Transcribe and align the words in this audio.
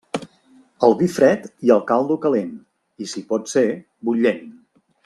El 0.87 0.95
vi 1.01 1.09
fred 1.17 1.45
i 1.69 1.73
el 1.77 1.83
caldo 1.91 2.17
calent, 2.25 2.51
i 3.07 3.13
si 3.13 3.25
pot 3.31 3.57
ser, 3.57 3.67
bullent. 4.11 4.47